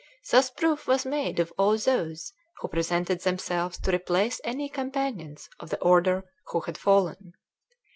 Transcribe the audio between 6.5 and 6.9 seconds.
had